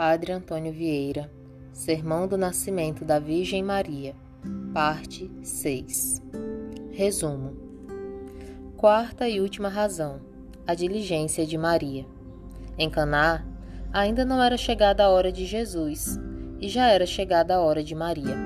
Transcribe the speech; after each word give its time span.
Padre 0.00 0.32
Antônio 0.32 0.72
Vieira, 0.72 1.30
Sermão 1.74 2.26
do 2.26 2.38
Nascimento 2.38 3.04
da 3.04 3.18
Virgem 3.18 3.62
Maria, 3.62 4.14
Parte 4.72 5.30
6. 5.42 6.22
Resumo: 6.90 7.54
Quarta 8.78 9.28
e 9.28 9.42
última 9.42 9.68
razão: 9.68 10.22
a 10.66 10.72
diligência 10.72 11.44
de 11.44 11.58
Maria. 11.58 12.06
Em 12.78 12.88
Caná, 12.88 13.44
ainda 13.92 14.24
não 14.24 14.42
era 14.42 14.56
chegada 14.56 15.04
a 15.04 15.10
hora 15.10 15.30
de 15.30 15.44
Jesus, 15.44 16.18
e 16.58 16.66
já 16.66 16.88
era 16.88 17.04
chegada 17.04 17.56
a 17.56 17.60
hora 17.60 17.84
de 17.84 17.94
Maria. 17.94 18.38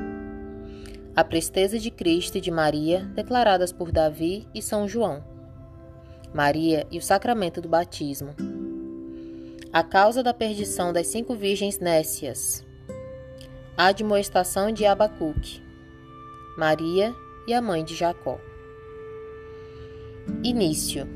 A 1.15 1.23
presteza 1.23 1.79
de 1.79 1.89
Cristo 1.89 2.37
e 2.37 2.41
de 2.41 2.51
Maria, 2.51 3.05
declaradas 3.15 3.73
por 3.73 3.93
Davi 3.93 4.49
e 4.53 4.61
São 4.61 4.89
João. 4.89 5.23
Maria 6.35 6.85
e 6.91 6.99
o 6.99 7.01
sacramento 7.03 7.61
do 7.61 7.69
batismo 7.69 8.35
a 9.75 9.83
causa 9.83 10.23
da 10.23 10.33
perdição 10.33 10.93
das 10.93 11.09
cinco 11.09 11.35
virgens 11.35 11.81
nécias. 11.81 12.65
A 13.77 13.87
admoestação 13.87 14.71
de 14.71 14.87
Abacuque. 14.87 15.61
Maria 16.57 17.13
e 17.45 17.53
a 17.53 17.61
mãe 17.61 17.83
de 17.83 17.97
Jacó. 17.97 18.39
Início. 20.45 21.09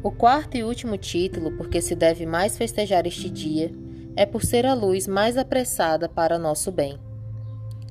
O 0.00 0.12
quarto 0.12 0.56
e 0.56 0.62
último 0.62 0.96
título, 0.96 1.56
porque 1.56 1.82
se 1.82 1.96
deve 1.96 2.24
mais 2.24 2.56
festejar 2.56 3.04
este 3.04 3.28
dia, 3.28 3.72
é 4.14 4.24
por 4.24 4.44
ser 4.44 4.64
a 4.64 4.72
luz 4.72 5.08
mais 5.08 5.36
apressada 5.36 6.08
para 6.08 6.38
nosso 6.38 6.70
bem. 6.70 7.00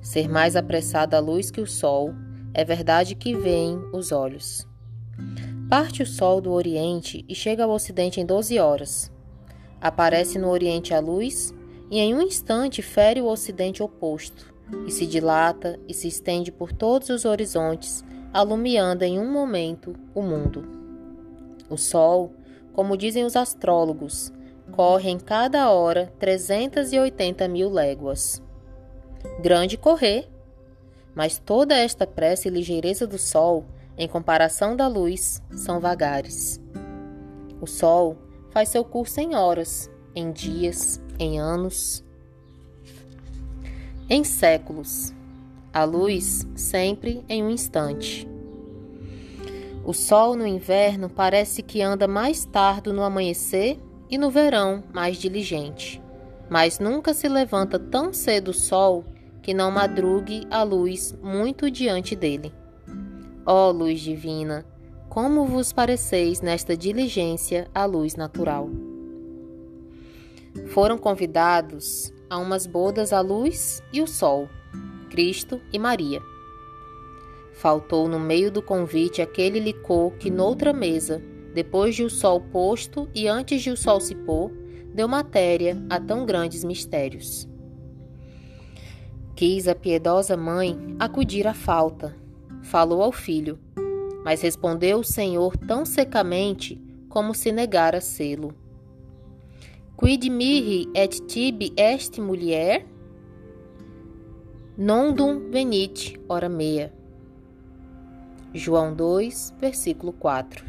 Ser 0.01 0.29
mais 0.29 0.55
apressada 0.55 1.17
a 1.17 1.19
luz 1.19 1.51
que 1.51 1.59
o 1.59 1.67
sol, 1.67 2.13
é 2.53 2.63
verdade 2.63 3.13
que 3.13 3.35
veem 3.35 3.77
os 3.91 4.13
olhos. 4.13 4.65
Parte 5.69 6.01
o 6.01 6.05
sol 6.05 6.39
do 6.39 6.53
Oriente 6.53 7.25
e 7.27 7.35
chega 7.35 7.65
ao 7.65 7.71
Ocidente 7.71 8.21
em 8.21 8.25
doze 8.25 8.57
horas. 8.57 9.16
Aparece 9.81 10.39
no 10.39 10.49
Oriente 10.49 10.93
a 10.93 10.99
luz 10.99 11.53
e 11.89 11.99
em 11.99 12.13
um 12.15 12.21
instante 12.21 12.81
fere 12.81 13.21
o 13.21 13.27
Ocidente 13.27 13.81
oposto, 13.81 14.53
e 14.85 14.91
se 14.91 15.05
dilata 15.05 15.79
e 15.87 15.93
se 15.93 16.07
estende 16.07 16.51
por 16.51 16.73
todos 16.73 17.09
os 17.09 17.23
horizontes, 17.25 18.03
alumiando 18.33 19.03
em 19.03 19.19
um 19.19 19.31
momento 19.31 19.95
o 20.13 20.21
mundo. 20.21 20.67
O 21.69 21.77
Sol, 21.77 22.33
como 22.73 22.97
dizem 22.97 23.23
os 23.23 23.35
astrólogos, 23.35 24.31
corre 24.71 25.09
em 25.09 25.17
cada 25.17 25.71
hora 25.71 26.11
380 26.19 27.47
mil 27.47 27.69
léguas. 27.69 28.41
Grande 29.41 29.77
correr! 29.77 30.29
Mas 31.15 31.39
toda 31.39 31.75
esta 31.75 32.05
pressa 32.05 32.47
e 32.47 32.51
ligeireza 32.51 33.07
do 33.07 33.17
Sol, 33.17 33.65
em 33.97 34.07
comparação 34.07 34.75
da 34.75 34.87
luz, 34.87 35.41
são 35.51 35.79
vagares. 35.79 36.61
O 37.59 37.65
Sol 37.65 38.15
faz 38.57 38.69
seu 38.69 38.83
curso 38.83 39.19
em 39.19 39.35
horas, 39.35 39.87
em 40.15 40.31
dias, 40.31 40.99
em 41.19 41.39
anos, 41.39 42.03
em 44.09 44.23
séculos. 44.23 45.13
A 45.71 45.83
luz 45.83 46.47
sempre 46.55 47.23
em 47.29 47.43
um 47.43 47.51
instante. 47.51 48.27
O 49.85 49.93
sol 49.93 50.35
no 50.35 50.47
inverno 50.47 51.07
parece 51.07 51.61
que 51.61 51.83
anda 51.83 52.07
mais 52.07 52.45
tardo 52.45 52.91
no 52.91 53.03
amanhecer 53.03 53.79
e 54.09 54.17
no 54.17 54.31
verão 54.31 54.83
mais 54.91 55.17
diligente, 55.17 56.01
mas 56.49 56.79
nunca 56.79 57.13
se 57.13 57.29
levanta 57.29 57.77
tão 57.77 58.11
cedo 58.11 58.47
o 58.47 58.55
sol 58.55 59.05
que 59.43 59.53
não 59.53 59.69
madrugue 59.69 60.47
a 60.49 60.63
luz 60.63 61.15
muito 61.21 61.69
diante 61.69 62.15
dele. 62.15 62.51
Ó 63.45 63.69
luz 63.69 63.99
divina, 63.99 64.65
como 65.17 65.47
vos 65.47 65.73
pareceis 65.73 66.41
nesta 66.41 66.77
diligência 66.77 67.67
à 67.73 67.85
luz 67.85 68.15
natural? 68.15 68.69
Foram 70.67 70.95
convidados 70.95 72.13
a 72.29 72.37
umas 72.37 72.67
bodas 72.67 73.11
a 73.11 73.19
luz 73.19 73.81
e 73.91 73.99
o 73.99 74.05
sol, 74.05 74.47
Cristo 75.09 75.59
e 75.73 75.79
Maria. 75.79 76.21
Faltou 77.51 78.07
no 78.07 78.19
meio 78.19 78.51
do 78.51 78.61
convite 78.61 79.19
aquele 79.19 79.59
licor 79.59 80.11
que 80.19 80.29
noutra 80.29 80.71
mesa, 80.71 81.19
depois 81.51 81.95
de 81.95 82.03
o 82.03 82.11
sol 82.11 82.39
posto 82.39 83.09
e 83.11 83.27
antes 83.27 83.63
de 83.63 83.71
o 83.71 83.75
sol 83.75 83.99
se 83.99 84.13
pôr, 84.13 84.51
deu 84.93 85.07
matéria 85.07 85.83
a 85.89 85.99
tão 85.99 86.27
grandes 86.27 86.63
mistérios. 86.63 87.49
Quis 89.35 89.67
a 89.67 89.73
piedosa 89.73 90.37
mãe 90.37 90.77
acudir 90.99 91.47
à 91.47 91.55
falta. 91.55 92.15
Falou 92.61 93.01
ao 93.01 93.11
filho: 93.11 93.57
mas 94.27 94.41
respondeu 94.41 94.99
o 94.99 95.03
Senhor 95.05 95.55
tão 95.55 95.85
secamente 95.85 96.77
como 97.07 97.33
se 97.33 97.49
negara 97.49 98.01
sê-lo. 98.01 98.53
Quid 99.95 100.29
mihi 100.29 100.89
et 100.93 101.25
tibi 101.27 101.71
est 101.77 102.19
mulher? 102.19 102.85
Nondum 104.77 105.49
venit, 105.49 106.19
hora 106.27 106.49
meia. 106.49 106.93
João 108.53 108.93
2, 108.93 109.53
versículo 109.61 110.11
4. 110.11 110.65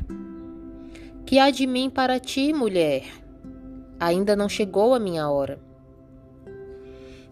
Que 1.27 1.41
há 1.41 1.51
de 1.51 1.67
mim 1.67 1.91
para 1.91 2.21
ti, 2.21 2.53
mulher? 2.53 3.07
Ainda 3.99 4.37
não 4.37 4.49
chegou 4.49 4.95
a 4.95 5.01
minha 5.01 5.29
hora. 5.29 5.59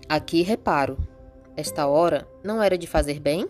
Aqui 0.09 0.43
reparo, 0.43 0.99
esta 1.57 1.87
hora 1.87 2.27
não 2.43 2.61
era 2.61 2.77
de 2.77 2.89
fazer 2.89 3.21
bem? 3.21 3.49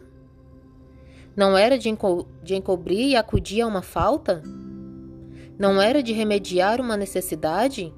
Não 1.36 1.56
era 1.56 1.76
de, 1.76 1.90
enco 1.90 2.26
de 2.42 2.54
encobrir 2.54 3.10
e 3.10 3.16
acudir 3.16 3.60
a 3.60 3.66
uma 3.66 3.82
falta? 3.82 4.42
Não 5.58 5.80
era 5.80 6.02
de 6.02 6.12
remediar 6.12 6.80
uma 6.80 6.96
necessidade? 6.96 7.92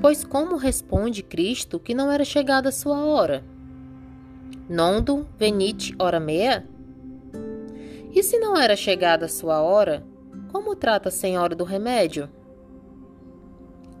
Pois 0.00 0.24
como 0.24 0.56
responde 0.56 1.22
Cristo 1.22 1.78
que 1.78 1.94
não 1.94 2.10
era 2.10 2.24
chegada 2.24 2.70
a 2.70 2.72
sua 2.72 3.04
hora? 3.04 3.44
Nondo 4.68 5.28
venit 5.38 5.94
hora 5.96 6.18
meia? 6.18 6.66
E 8.12 8.22
se 8.24 8.38
não 8.38 8.56
era 8.56 8.74
chegada 8.74 9.26
a 9.26 9.28
sua 9.28 9.60
hora, 9.60 10.04
como 10.50 10.74
trata 10.74 11.10
a 11.10 11.12
Senhora 11.12 11.54
do 11.54 11.64
remédio? 11.64 12.28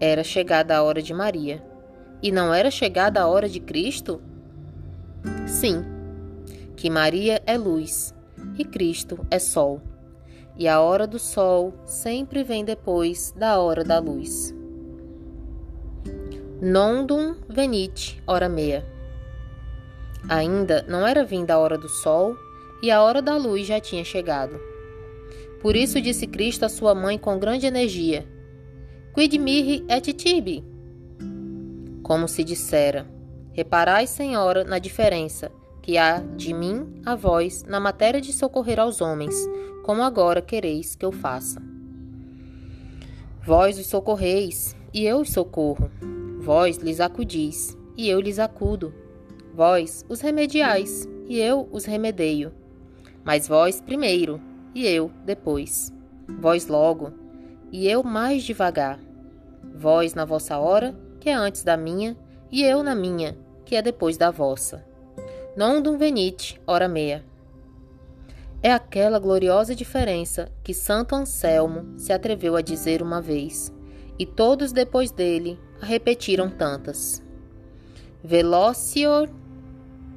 Era 0.00 0.24
chegada 0.24 0.76
a 0.76 0.82
hora 0.82 1.00
de 1.00 1.14
Maria. 1.14 1.64
E 2.20 2.32
não 2.32 2.52
era 2.52 2.70
chegada 2.70 3.20
a 3.20 3.28
hora 3.28 3.48
de 3.48 3.60
Cristo? 3.60 4.20
Sim, 5.46 5.84
que 6.84 6.90
Maria 6.90 7.42
é 7.46 7.56
luz 7.56 8.14
e 8.58 8.62
Cristo 8.62 9.26
é 9.30 9.38
sol, 9.38 9.80
e 10.54 10.68
a 10.68 10.82
hora 10.82 11.06
do 11.06 11.18
sol 11.18 11.72
sempre 11.86 12.44
vem 12.44 12.62
depois 12.62 13.32
da 13.34 13.58
hora 13.58 13.82
da 13.82 13.98
luz. 13.98 14.54
Nondum 16.60 17.36
venit, 17.48 18.22
hora 18.26 18.50
meia. 18.50 18.84
Ainda 20.28 20.84
não 20.86 21.06
era 21.06 21.24
vinda 21.24 21.54
a 21.54 21.58
hora 21.58 21.78
do 21.78 21.88
sol 21.88 22.36
e 22.82 22.90
a 22.90 23.02
hora 23.02 23.22
da 23.22 23.38
luz 23.38 23.66
já 23.66 23.80
tinha 23.80 24.04
chegado. 24.04 24.60
Por 25.62 25.76
isso 25.76 26.02
disse 26.02 26.26
Cristo 26.26 26.66
à 26.66 26.68
sua 26.68 26.94
mãe 26.94 27.16
com 27.16 27.38
grande 27.38 27.64
energia: 27.64 28.28
Quid 29.14 29.38
mihi 29.38 29.86
et 29.88 30.12
tibi? 30.12 30.62
Como 32.02 32.28
se 32.28 32.44
dissera: 32.44 33.06
Reparai, 33.54 34.06
Senhora, 34.06 34.64
na 34.64 34.78
diferença 34.78 35.50
que 35.84 35.98
há 35.98 36.20
de 36.34 36.54
mim 36.54 37.02
a 37.04 37.14
vós 37.14 37.62
na 37.64 37.78
matéria 37.78 38.18
de 38.18 38.32
socorrer 38.32 38.80
aos 38.80 39.02
homens, 39.02 39.34
como 39.82 40.00
agora 40.00 40.40
quereis 40.40 40.96
que 40.96 41.04
eu 41.04 41.12
faça. 41.12 41.60
Vós 43.44 43.78
os 43.78 43.86
socorreis, 43.88 44.74
e 44.94 45.04
eu 45.04 45.18
os 45.18 45.30
socorro. 45.30 45.90
Vós 46.40 46.78
lhes 46.78 47.00
acudis, 47.00 47.76
e 47.98 48.08
eu 48.08 48.18
lhes 48.18 48.38
acudo. 48.38 48.94
Vós 49.52 50.06
os 50.08 50.22
remediais, 50.22 51.06
e 51.28 51.38
eu 51.38 51.68
os 51.70 51.84
remedeio. 51.84 52.50
Mas 53.22 53.46
vós 53.46 53.78
primeiro, 53.78 54.40
e 54.74 54.86
eu 54.86 55.10
depois. 55.26 55.92
Vós 56.40 56.66
logo, 56.66 57.12
e 57.70 57.86
eu 57.86 58.02
mais 58.02 58.42
devagar. 58.42 58.98
Vós 59.74 60.14
na 60.14 60.24
vossa 60.24 60.56
hora, 60.56 60.98
que 61.20 61.28
é 61.28 61.34
antes 61.34 61.62
da 61.62 61.76
minha, 61.76 62.16
e 62.50 62.62
eu 62.62 62.82
na 62.82 62.94
minha, 62.94 63.36
que 63.66 63.76
é 63.76 63.82
depois 63.82 64.16
da 64.16 64.30
vossa 64.30 64.93
dum 65.80 65.96
venite, 65.96 66.60
hora 66.66 66.88
meia. 66.88 67.24
É 68.60 68.72
aquela 68.72 69.20
gloriosa 69.20 69.74
diferença 69.74 70.50
que 70.64 70.74
Santo 70.74 71.14
Anselmo 71.14 71.96
se 71.96 72.12
atreveu 72.12 72.56
a 72.56 72.60
dizer 72.60 73.00
uma 73.00 73.20
vez, 73.20 73.72
e 74.18 74.26
todos 74.26 74.72
depois 74.72 75.12
dele 75.12 75.58
a 75.80 75.86
repetiram 75.86 76.50
tantas. 76.50 77.22
Velocior 78.22 79.28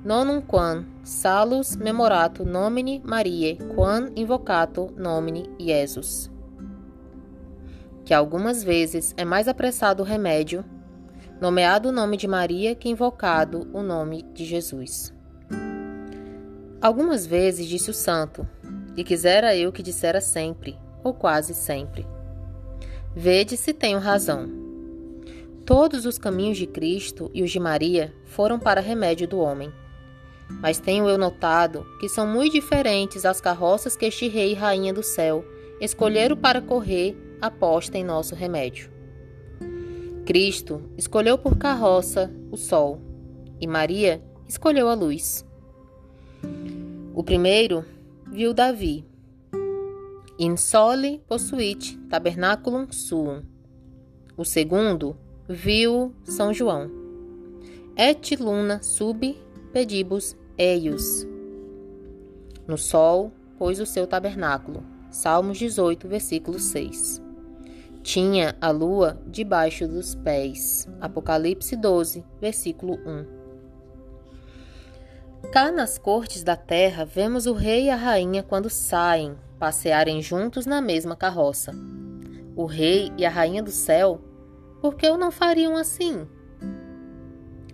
nonum 0.03 0.41
quam 0.41 0.85
salus 1.03 1.75
memorato 1.75 2.45
nomine 2.45 3.01
Mariae 3.05 3.57
quam 3.75 4.11
invocato 4.15 4.91
nomine 4.95 5.49
Iesus. 5.59 6.31
Que 8.05 8.13
algumas 8.13 8.63
vezes 8.63 9.13
é 9.17 9.25
mais 9.25 9.47
apressado 9.47 10.01
o 10.01 10.05
remédio, 10.05 10.63
nomeado 11.39 11.89
o 11.89 11.91
nome 11.91 12.15
de 12.17 12.27
Maria 12.27 12.73
que 12.73 12.89
invocado 12.89 13.69
o 13.73 13.83
nome 13.83 14.23
de 14.33 14.45
Jesus. 14.45 15.16
Algumas 16.79 17.25
vezes 17.25 17.67
disse 17.67 17.89
o 17.89 17.93
santo, 17.93 18.47
e 18.95 19.03
quisera 19.03 19.55
eu 19.55 19.71
que 19.71 19.81
dissera 19.81 20.21
sempre, 20.21 20.77
ou 21.03 21.13
quase 21.13 21.53
sempre. 21.53 22.05
Vede 23.15 23.57
se 23.57 23.73
tenho 23.73 23.97
razão. 23.97 24.47
Todos 25.65 26.05
os 26.05 26.17
caminhos 26.17 26.57
de 26.57 26.67
Cristo 26.67 27.31
e 27.33 27.41
os 27.41 27.51
de 27.51 27.59
Maria 27.59 28.13
foram 28.25 28.59
para 28.59 28.79
remédio 28.79 29.27
do 29.27 29.39
homem. 29.39 29.71
Mas 30.61 30.79
tenho 30.79 31.09
eu 31.09 31.17
notado 31.17 31.85
que 31.99 32.07
são 32.07 32.27
muito 32.27 32.53
diferentes 32.53 33.25
as 33.25 33.41
carroças 33.41 33.97
que 33.97 34.05
este 34.05 34.27
rei 34.27 34.51
e 34.51 34.55
rainha 34.55 34.93
do 34.93 35.03
céu 35.03 35.43
escolheram 35.81 36.37
para 36.37 36.61
correr 36.61 37.17
aposta 37.41 37.97
em 37.97 38.03
nosso 38.03 38.35
remédio. 38.35 38.89
Cristo 40.25 40.83
escolheu 40.97 41.37
por 41.37 41.57
carroça 41.57 42.31
o 42.51 42.57
sol 42.57 43.01
e 43.59 43.65
Maria 43.65 44.21
escolheu 44.47 44.87
a 44.89 44.93
luz. 44.93 45.46
O 47.17 47.23
primeiro 47.23 47.83
viu 48.31 48.53
Davi. 48.53 49.03
In 50.37 50.55
sole 50.55 51.19
possuit 51.27 51.97
tabernaculum 52.07 52.91
suum. 52.91 53.41
O 54.37 54.45
segundo 54.45 55.17
viu 55.49 56.13
São 56.23 56.53
João. 56.53 56.91
Et 57.97 58.35
luna 58.39 58.83
sub 58.83 59.35
pedibus 59.73 60.37
eius. 60.59 61.25
No 62.67 62.77
sol 62.77 63.31
pôs 63.57 63.79
o 63.79 63.85
seu 63.87 64.05
tabernáculo. 64.05 64.83
Salmos 65.09 65.57
18, 65.57 66.07
versículo 66.07 66.59
6. 66.59 67.19
Tinha 68.03 68.55
a 68.61 68.69
lua 68.69 69.19
debaixo 69.25 69.87
dos 69.87 70.13
pés. 70.13 70.87
Apocalipse 71.01 71.75
12, 71.75 72.23
versículo 72.39 72.93
1. 72.93 73.36
Cá 75.51 75.71
nas 75.71 75.97
cortes 75.97 76.43
da 76.43 76.55
terra, 76.55 77.05
vemos 77.05 77.45
o 77.45 77.53
rei 77.53 77.85
e 77.85 77.89
a 77.89 77.95
rainha 77.95 78.43
quando 78.43 78.69
saem, 78.69 79.37
passearem 79.57 80.21
juntos 80.21 80.65
na 80.65 80.81
mesma 80.81 81.15
carroça. 81.15 81.73
O 82.55 82.65
rei 82.65 83.11
e 83.17 83.25
a 83.25 83.29
rainha 83.29 83.63
do 83.63 83.71
céu, 83.71 84.19
por 84.81 84.95
que 84.95 85.07
o 85.09 85.15
não 85.15 85.31
fariam 85.31 85.77
assim? 85.77 86.27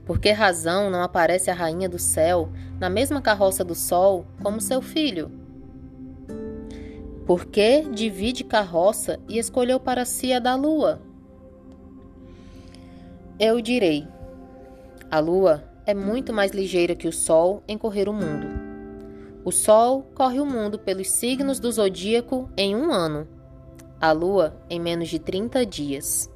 Por 0.06 0.19
que 0.19 0.31
razão 0.31 0.89
não 0.89 1.01
aparece 1.01 1.50
a 1.50 1.54
rainha 1.54 1.89
do 1.89 1.98
céu 1.98 2.50
na 2.80 2.89
mesma 2.89 3.21
carroça 3.21 3.63
do 3.63 3.74
sol 3.74 4.25
como 4.42 4.62
seu 4.62 4.81
filho? 4.81 5.31
Por 7.25 7.45
que 7.45 7.83
divide 7.89 8.44
carroça 8.44 9.19
e 9.27 9.39
escolheu 9.39 9.80
para 9.80 10.04
si 10.04 10.33
a 10.33 10.39
da 10.39 10.56
lua? 10.56 11.01
Eu 13.39 13.62
direi: 13.62 14.06
a 15.10 15.19
lua 15.19 15.73
é 15.85 15.94
muito 15.94 16.31
mais 16.31 16.51
ligeira 16.51 16.95
que 16.95 17.07
o 17.07 17.13
Sol 17.13 17.63
em 17.68 17.77
correr 17.77 18.07
o 18.07 18.13
mundo. 18.13 18.47
O 19.44 19.51
Sol 19.51 20.03
corre 20.15 20.39
o 20.39 20.45
mundo 20.45 20.80
pelos 20.80 21.09
signos 21.09 21.59
do 21.59 21.71
zodíaco 21.71 22.50
em 22.56 22.75
um 22.75 22.91
ano, 22.91 23.27
a 24.00 24.12
Lua 24.12 24.56
em 24.69 24.80
menos 24.80 25.09
de 25.09 25.19
30 25.19 25.65
dias. 25.65 26.30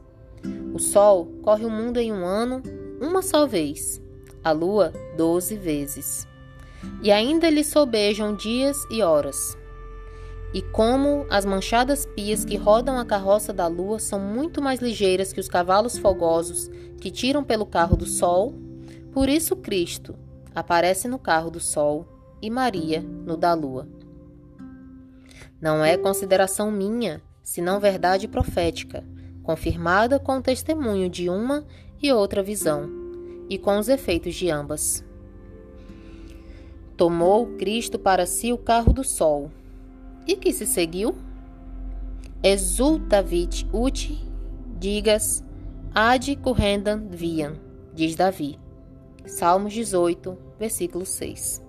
O 0.73 0.79
Sol 0.79 1.27
corre 1.41 1.65
o 1.65 1.69
mundo 1.69 1.97
em 1.97 2.11
um 2.11 2.25
ano 2.25 2.61
uma 2.99 3.21
só 3.21 3.47
vez, 3.47 4.01
a 4.44 4.51
Lua 4.51 4.91
doze 5.15 5.55
vezes. 5.55 6.27
E 7.01 7.11
ainda 7.11 7.50
lhe 7.50 7.63
sobejam 7.63 8.35
dias 8.35 8.77
e 8.91 9.01
horas. 9.01 9.57
E 10.53 10.61
como 10.61 11.25
as 11.29 11.45
manchadas 11.45 12.05
pias 12.05 12.45
que 12.45 12.55
rodam 12.55 12.97
a 12.97 13.05
carroça 13.05 13.51
da 13.51 13.67
lua 13.67 14.00
são 14.00 14.19
muito 14.19 14.61
mais 14.61 14.79
ligeiras 14.79 15.33
que 15.33 15.39
os 15.39 15.50
cavalos 15.50 15.97
fogosos 15.97 16.69
que 17.01 17.11
tiram 17.11 17.43
pelo 17.43 17.65
carro 17.65 17.97
do 17.97 18.05
sol, 18.05 18.55
por 19.17 19.29
isso 19.29 19.55
Cristo 19.55 20.15
aparece 20.53 21.07
no 21.07 21.17
carro 21.17 21.49
do 21.49 21.59
sol 21.59 22.05
e 22.39 22.51
Maria 22.51 23.01
no 23.01 23.35
da 23.35 23.51
lua. 23.55 23.87
Não 25.59 25.83
é 25.83 25.97
consideração 25.97 26.69
minha, 26.69 27.19
senão 27.41 27.79
verdade 27.79 28.27
profética, 28.27 29.03
confirmada 29.41 30.19
com 30.19 30.37
o 30.37 30.41
testemunho 30.43 31.09
de 31.09 31.29
uma 31.29 31.65
e 31.99 32.13
outra 32.13 32.43
visão, 32.43 32.87
e 33.49 33.57
com 33.57 33.79
os 33.79 33.89
efeitos 33.89 34.35
de 34.35 34.51
ambas. 34.51 35.03
Tomou 36.95 37.47
Cristo 37.57 37.97
para 37.97 38.27
si 38.27 38.53
o 38.53 38.57
carro 38.59 38.93
do 38.93 39.03
sol. 39.03 39.49
E 40.27 40.35
que 40.35 40.53
se 40.53 40.67
seguiu? 40.67 41.15
Exultavit 42.43 43.67
ut 43.73 44.15
digas 44.77 45.43
ad 45.95 46.35
correndam 46.35 47.07
viam, 47.09 47.53
diz 47.95 48.15
Davi. 48.15 48.66
Salmos 49.27 49.74
18, 49.74 50.38
versículo 50.57 51.06
6. 51.06 51.62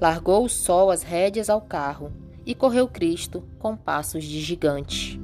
Largou 0.00 0.44
o 0.44 0.48
sol 0.48 0.92
as 0.92 1.02
rédeas 1.02 1.50
ao 1.50 1.60
carro 1.60 2.12
e 2.46 2.54
correu 2.54 2.86
Cristo 2.86 3.42
com 3.58 3.76
passos 3.76 4.22
de 4.22 4.40
gigante. 4.40 5.20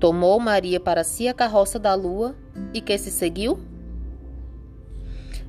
Tomou 0.00 0.40
Maria 0.40 0.80
para 0.80 1.04
si 1.04 1.28
a 1.28 1.34
carroça 1.34 1.78
da 1.78 1.94
lua 1.94 2.34
e 2.72 2.80
que 2.80 2.96
se 2.96 3.10
seguiu? 3.10 3.58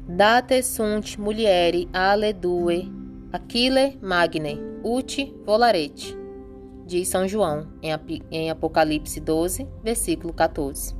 Date 0.05 0.61
sunt 0.61 1.17
mulieri 1.17 1.87
ale 1.93 2.33
due, 2.33 2.91
aquile 3.31 3.97
magne, 4.01 4.59
ut 4.83 5.33
volarete, 5.45 6.17
diz 6.85 7.07
São 7.07 7.27
João 7.27 7.67
em 8.31 8.49
Apocalipse 8.49 9.19
12, 9.19 9.67
versículo 9.83 10.33
14 10.33 10.98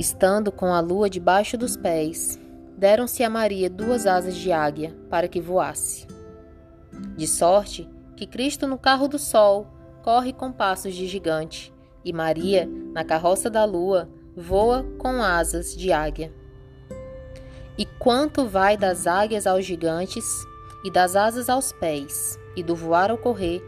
estando 0.00 0.50
com 0.50 0.72
a 0.72 0.80
lua 0.80 1.10
debaixo 1.10 1.58
dos 1.58 1.76
pés, 1.76 2.40
deram-se 2.74 3.22
a 3.22 3.28
Maria 3.28 3.68
duas 3.68 4.06
asas 4.06 4.34
de 4.34 4.50
águia 4.50 4.96
para 5.10 5.28
que 5.28 5.42
voasse. 5.42 6.06
De 7.18 7.26
sorte 7.26 7.86
que 8.16 8.26
Cristo 8.26 8.66
no 8.66 8.78
carro 8.78 9.06
do 9.06 9.18
sol 9.18 9.66
corre 10.02 10.32
com 10.32 10.50
passos 10.50 10.94
de 10.94 11.06
gigante, 11.06 11.70
e 12.02 12.14
Maria, 12.14 12.66
na 12.94 13.04
carroça 13.04 13.50
da 13.50 13.66
lua, 13.66 14.08
voa 14.34 14.86
com 14.96 15.22
asas 15.22 15.76
de 15.76 15.92
águia. 15.92 16.32
E 17.76 17.84
quanto 17.84 18.46
vai 18.46 18.78
das 18.78 19.06
águias 19.06 19.46
aos 19.46 19.66
gigantes, 19.66 20.24
e 20.82 20.90
das 20.90 21.14
asas 21.14 21.50
aos 21.50 21.72
pés, 21.72 22.38
e 22.56 22.62
do 22.62 22.74
voar 22.74 23.10
ao 23.10 23.18
correr, 23.18 23.62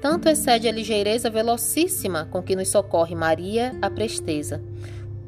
tanto 0.00 0.28
excede 0.28 0.68
a 0.68 0.72
ligeireza 0.72 1.28
velocíssima 1.28 2.28
com 2.30 2.40
que 2.40 2.54
nos 2.54 2.68
socorre 2.68 3.16
Maria 3.16 3.76
a 3.82 3.90
presteza, 3.90 4.62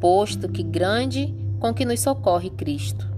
posto 0.05 0.51
que 0.51 0.63
grande 0.63 1.35
com 1.59 1.73
que 1.73 1.87
nos 1.87 2.01
socorre 2.01 2.51
Cristo. 2.51 3.11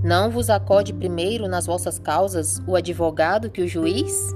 Não 0.00 0.30
vos 0.30 0.48
acode 0.48 0.92
primeiro 0.92 1.48
nas 1.48 1.66
vossas 1.66 1.98
causas 1.98 2.62
o 2.68 2.76
advogado 2.76 3.50
que 3.50 3.60
o 3.60 3.66
juiz? 3.66 4.32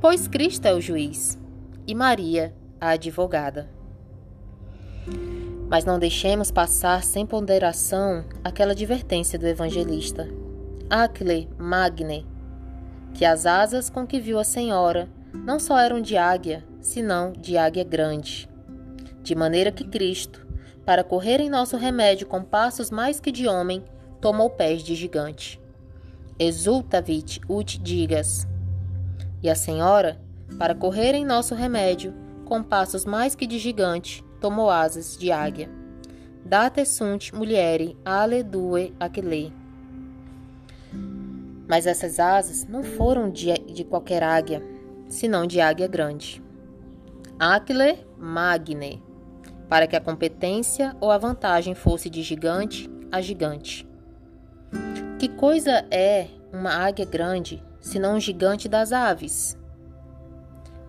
Pois 0.00 0.26
Cristo 0.26 0.64
é 0.64 0.72
o 0.72 0.80
juiz 0.80 1.38
e 1.86 1.94
Maria 1.94 2.54
a 2.80 2.92
advogada. 2.92 3.68
Mas 5.68 5.84
não 5.84 5.98
deixemos 5.98 6.50
passar 6.50 7.04
sem 7.04 7.26
ponderação 7.26 8.24
aquela 8.42 8.72
advertência 8.72 9.38
do 9.38 9.46
evangelista. 9.46 10.26
Acle 10.88 11.46
magne, 11.58 12.26
que 13.12 13.26
as 13.26 13.44
asas 13.44 13.90
com 13.90 14.06
que 14.06 14.18
viu 14.18 14.38
a 14.38 14.44
Senhora 14.44 15.10
não 15.34 15.58
só 15.58 15.78
eram 15.78 16.00
de 16.00 16.16
águia, 16.16 16.64
senão 16.80 17.32
de 17.32 17.58
águia 17.58 17.84
grande 17.84 18.49
de 19.22 19.34
maneira 19.34 19.70
que 19.70 19.84
Cristo, 19.84 20.46
para 20.84 21.04
correr 21.04 21.40
em 21.40 21.48
nosso 21.48 21.76
remédio 21.76 22.26
com 22.26 22.42
passos 22.42 22.90
mais 22.90 23.20
que 23.20 23.30
de 23.30 23.46
homem, 23.46 23.84
tomou 24.20 24.50
pés 24.50 24.82
de 24.82 24.94
gigante. 24.94 25.60
Exultavit 26.38 27.40
ut 27.48 27.78
digas. 27.78 28.46
E 29.42 29.48
a 29.48 29.54
Senhora, 29.54 30.20
para 30.58 30.74
correr 30.74 31.14
em 31.14 31.24
nosso 31.24 31.54
remédio, 31.54 32.14
com 32.44 32.62
passos 32.62 33.04
mais 33.04 33.34
que 33.34 33.46
de 33.46 33.58
gigante, 33.58 34.24
tomou 34.40 34.70
asas 34.70 35.16
de 35.16 35.30
águia. 35.30 35.70
Date 36.44 36.84
sunt 36.86 37.32
muliere 37.32 37.96
ale 38.04 38.42
due 38.42 38.94
aquile. 38.98 39.52
Mas 41.68 41.86
essas 41.86 42.18
asas 42.18 42.66
não 42.66 42.82
foram 42.82 43.30
de, 43.30 43.52
de 43.52 43.84
qualquer 43.84 44.22
águia, 44.22 44.62
senão 45.08 45.46
de 45.46 45.60
águia 45.60 45.86
grande. 45.86 46.42
Aquile 47.38 48.04
magne, 48.18 49.02
para 49.70 49.86
que 49.86 49.94
a 49.94 50.00
competência 50.00 50.96
ou 51.00 51.12
a 51.12 51.16
vantagem 51.16 51.76
fosse 51.76 52.10
de 52.10 52.22
gigante 52.22 52.90
a 53.12 53.20
gigante. 53.20 53.88
Que 55.16 55.28
coisa 55.28 55.86
é 55.92 56.26
uma 56.52 56.72
águia 56.72 57.04
grande, 57.04 57.62
senão 57.80 58.16
um 58.16 58.20
gigante 58.20 58.68
das 58.68 58.92
aves? 58.92 59.56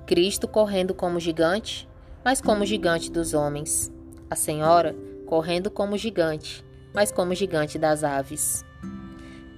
Cristo 0.07 0.47
correndo 0.47 0.95
como 0.95 1.19
gigante, 1.19 1.87
mas 2.25 2.41
como 2.41 2.65
gigante 2.65 3.11
dos 3.11 3.35
homens. 3.35 3.91
A 4.29 4.35
Senhora 4.35 4.95
correndo 5.27 5.69
como 5.69 5.95
gigante, 5.95 6.65
mas 6.91 7.11
como 7.11 7.35
gigante 7.35 7.77
das 7.77 8.03
aves. 8.03 8.65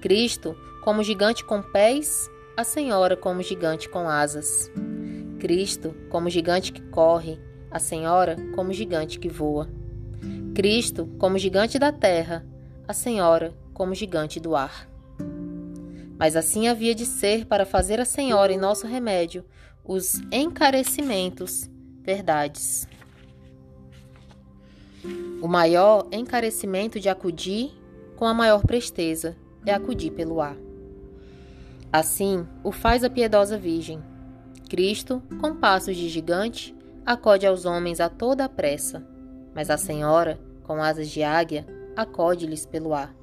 Cristo 0.02 0.54
como 0.82 1.02
gigante 1.02 1.42
com 1.44 1.62
pés, 1.62 2.30
a 2.58 2.62
Senhora 2.62 3.16
como 3.16 3.42
gigante 3.42 3.88
com 3.88 4.06
asas. 4.06 4.70
Cristo 5.40 5.94
como 6.10 6.28
gigante 6.28 6.72
que 6.72 6.82
corre, 6.82 7.40
a 7.74 7.80
Senhora 7.80 8.36
como 8.54 8.72
gigante 8.72 9.18
que 9.18 9.28
voa. 9.28 9.68
Cristo 10.54 11.08
como 11.18 11.36
gigante 11.36 11.76
da 11.76 11.90
terra, 11.90 12.46
a 12.86 12.92
Senhora 12.92 13.52
como 13.72 13.96
gigante 13.96 14.38
do 14.38 14.54
ar. 14.54 14.88
Mas 16.16 16.36
assim 16.36 16.68
havia 16.68 16.94
de 16.94 17.04
ser 17.04 17.46
para 17.46 17.66
fazer 17.66 17.98
a 17.98 18.04
Senhora 18.04 18.52
em 18.52 18.58
nosso 18.58 18.86
remédio 18.86 19.44
os 19.84 20.20
encarecimentos 20.30 21.68
verdades. 22.00 22.86
O 25.42 25.48
maior 25.48 26.06
encarecimento 26.12 27.00
de 27.00 27.08
acudir 27.08 27.72
com 28.14 28.24
a 28.24 28.32
maior 28.32 28.62
presteza 28.62 29.36
é 29.66 29.74
acudir 29.74 30.12
pelo 30.12 30.40
ar. 30.40 30.56
Assim 31.92 32.46
o 32.62 32.70
faz 32.70 33.02
a 33.02 33.10
piedosa 33.10 33.58
Virgem. 33.58 34.00
Cristo, 34.68 35.20
com 35.40 35.56
passos 35.56 35.96
de 35.96 36.08
gigante, 36.08 36.74
acode 37.04 37.46
aos 37.46 37.64
homens 37.64 38.00
a 38.00 38.08
toda 38.08 38.44
a 38.44 38.48
pressa, 38.48 39.06
mas 39.54 39.70
a 39.70 39.76
Senhora, 39.76 40.38
com 40.64 40.82
asas 40.82 41.10
de 41.10 41.22
águia, 41.22 41.66
acode-lhes 41.96 42.66
pelo 42.66 42.94
ar. 42.94 43.14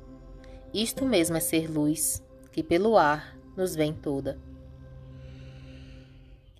Isto 0.74 1.06
mesmo 1.06 1.38
é 1.38 1.40
ser 1.40 1.70
luz, 1.70 2.24
que 2.52 2.64
pelo 2.64 2.98
ar 2.98 3.38
nos 3.58 3.76
vem 3.76 3.94
toda. 3.94 4.40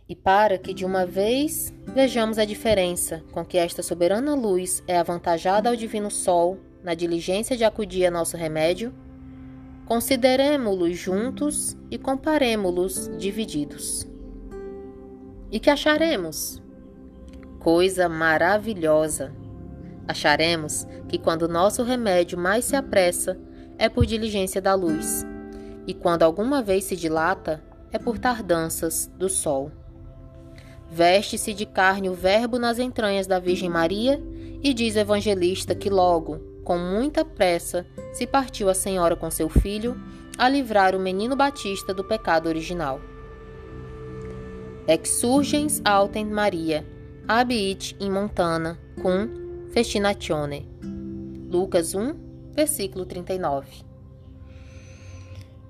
E 0.10 0.16
para 0.16 0.58
que 0.58 0.74
de 0.74 0.84
uma 0.84 1.06
vez 1.06 1.74
vejamos 1.86 2.38
a 2.38 2.44
diferença 2.44 3.24
com 3.32 3.46
que 3.46 3.58
esta 3.58 3.82
soberana 3.82 4.36
luz 4.36 4.84
é 4.86 4.98
avantajada 4.98 5.70
ao 5.70 5.76
divino 5.76 6.12
sol 6.12 6.60
na 6.84 6.94
diligência 6.94 7.56
de 7.56 7.64
acudir 7.64 8.06
a 8.06 8.12
nosso 8.12 8.36
remédio, 8.36 8.94
consideremo-los 9.86 10.98
juntos 10.98 11.78
e 11.90 11.98
comparemo-los 11.98 13.10
divididos. 13.18 14.06
E 15.52 15.60
que 15.60 15.70
acharemos? 15.70 16.62
Coisa 17.62 18.10
maravilhosa! 18.10 19.32
Acharemos 20.08 20.88
que 21.08 21.20
quando 21.20 21.48
nosso 21.48 21.84
remédio 21.84 22.36
mais 22.36 22.66
se 22.66 22.76
apressa, 22.76 23.38
é 23.78 23.88
por 23.88 24.04
diligência 24.04 24.60
da 24.60 24.74
luz, 24.74 25.24
e 25.86 25.94
quando 25.94 26.24
alguma 26.24 26.64
vez 26.64 26.86
se 26.86 26.96
dilata, 26.96 27.64
é 27.92 28.00
por 28.00 28.18
tardanças 28.18 29.06
do 29.16 29.30
sol. 29.30 29.72
Veste-se 30.90 31.54
de 31.54 31.68
carne 31.68 32.10
o 32.10 32.16
Verbo 32.16 32.58
nas 32.58 32.80
entranhas 32.80 33.28
da 33.28 33.38
Virgem 33.38 33.70
Maria, 33.70 34.20
e 34.64 34.74
diz 34.74 34.96
o 34.96 35.00
evangelista 35.00 35.76
que 35.76 35.90
logo, 35.90 36.40
com 36.64 36.80
muita 36.80 37.24
pressa, 37.24 37.86
se 38.12 38.26
partiu 38.26 38.70
a 38.70 38.74
Senhora 38.74 39.16
com 39.16 39.30
seu 39.30 39.50
filho 39.50 40.02
a 40.36 40.50
livrar 40.50 40.96
o 40.96 41.00
menino 41.00 41.36
Batista 41.36 41.94
do 41.94 42.04
pecado 42.04 42.50
original. 42.50 43.00
Exurgens 44.88 45.80
autem 45.86 46.26
Maria, 46.26 46.84
habit 47.34 47.96
in 48.02 48.12
montana, 48.12 48.78
cum 49.02 49.70
festinatione. 49.70 50.68
Lucas 51.50 51.94
1, 51.94 52.14
versículo 52.54 53.06
39. 53.06 53.86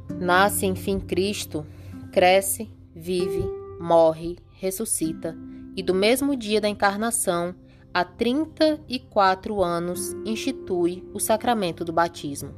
Nasce, 0.10 0.66
enfim, 0.66 1.00
Cristo, 1.00 1.64
cresce, 2.12 2.68
vive, 2.96 3.44
morre, 3.80 4.38
ressuscita, 4.60 5.38
e 5.78 5.84
do 5.84 5.94
mesmo 5.94 6.36
dia 6.36 6.60
da 6.60 6.68
encarnação, 6.68 7.54
há 7.94 8.04
34 8.04 9.64
anos, 9.64 10.14
institui 10.26 11.08
o 11.14 11.20
sacramento 11.20 11.86
do 11.86 11.94
batismo. 11.94 12.56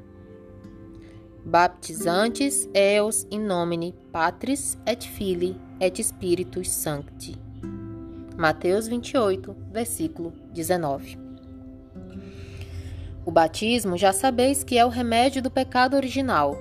Baptizantes 1.43 2.69
eos 2.73 3.27
in 3.29 3.41
nomine 3.41 3.93
Patris 4.13 4.77
et 4.85 5.03
Filii 5.05 5.59
et 5.81 6.01
Spiritus 6.01 6.69
Sancti. 6.69 7.52
Mateus 8.37 8.87
28, 8.87 9.55
versículo 9.71 10.33
19. 10.51 11.19
O 13.23 13.31
batismo 13.31 13.95
já 13.95 14.11
sabeis 14.11 14.63
que 14.63 14.75
é 14.75 14.83
o 14.83 14.89
remédio 14.89 15.39
do 15.39 15.51
pecado 15.51 15.95
original, 15.95 16.57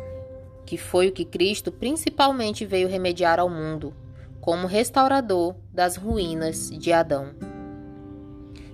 que 0.66 0.76
foi 0.76 1.08
o 1.08 1.12
que 1.12 1.24
Cristo 1.24 1.72
principalmente 1.72 2.66
veio 2.66 2.88
remediar 2.88 3.40
ao 3.40 3.48
mundo, 3.48 3.94
como 4.38 4.66
restaurador 4.66 5.54
das 5.72 5.96
ruínas 5.96 6.70
de 6.70 6.92
Adão. 6.92 7.30